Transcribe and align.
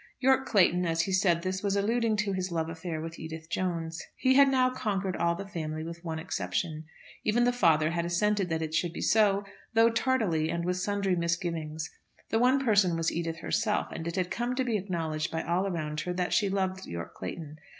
Yorke 0.19 0.47
Clayton, 0.47 0.83
as 0.83 1.01
he 1.01 1.11
said 1.11 1.43
this, 1.43 1.61
was 1.61 1.75
alluding 1.75 2.17
to 2.17 2.33
his 2.33 2.51
love 2.51 2.69
affair 2.69 2.99
with 2.99 3.19
Edith 3.19 3.51
Jones. 3.51 4.01
He 4.17 4.33
had 4.33 4.49
now 4.49 4.71
conquered 4.71 5.15
all 5.15 5.35
the 5.35 5.45
family 5.47 5.83
with 5.83 6.03
one 6.03 6.17
exception. 6.17 6.85
Even 7.23 7.43
the 7.43 7.53
father 7.53 7.91
had 7.91 8.03
assented 8.03 8.49
that 8.49 8.63
it 8.63 8.73
should 8.73 8.93
be 8.93 9.01
so, 9.01 9.43
though 9.75 9.91
tardily 9.91 10.49
and 10.49 10.65
with 10.65 10.77
sundry 10.77 11.15
misgivings. 11.15 11.87
The 12.31 12.39
one 12.39 12.65
person 12.65 12.97
was 12.97 13.11
Edith 13.11 13.41
herself, 13.41 13.89
and 13.91 14.07
it 14.07 14.15
had 14.15 14.31
come 14.31 14.55
to 14.55 14.63
be 14.63 14.75
acknowledged 14.75 15.29
by 15.29 15.43
all 15.43 15.67
around 15.67 15.99
her 15.99 16.13
that 16.13 16.33
she 16.33 16.49
loved 16.49 16.87
Yorke 16.87 17.13
Clayton. 17.13 17.59